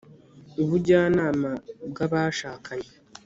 ubujyanama 0.61 1.51
bwabashakanye 1.91 2.91